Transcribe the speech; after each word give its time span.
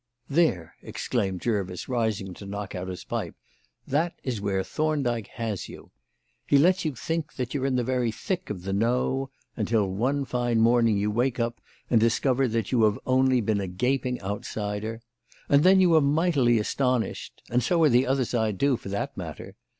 "There!" 0.31 0.73
exclaimed 0.81 1.41
Jervis, 1.41 1.87
rising 1.87 2.33
to 2.33 2.47
knock 2.47 2.73
out 2.73 2.87
his 2.87 3.03
pipe, 3.03 3.35
"that 3.85 4.15
is 4.23 4.41
where 4.41 4.63
Thorndyke 4.63 5.27
has 5.27 5.69
you. 5.69 5.91
He 6.47 6.57
lets 6.57 6.83
you 6.83 6.95
think 6.95 7.29
you're 7.53 7.67
in 7.67 7.75
the 7.75 7.83
very 7.83 8.09
thick 8.11 8.49
of 8.49 8.63
the 8.63 8.73
'know' 8.73 9.29
until 9.55 9.85
one 9.85 10.25
fine 10.25 10.59
morning 10.59 10.97
you 10.97 11.11
wake 11.11 11.39
up 11.39 11.61
and 11.87 12.01
discover 12.01 12.47
that 12.47 12.71
you 12.71 12.81
have 12.85 12.97
only 13.05 13.41
been 13.41 13.61
a 13.61 13.67
gaping 13.67 14.19
outsider; 14.23 15.01
and 15.47 15.63
then 15.63 15.79
you 15.79 15.93
are 15.93 16.01
mightily 16.01 16.57
astonished 16.57 17.43
and 17.51 17.61
so 17.61 17.83
are 17.83 17.89
the 17.89 18.07
other 18.07 18.25
side, 18.25 18.59
too, 18.59 18.77
for 18.77 18.89
that 18.89 19.15
matter. 19.15 19.55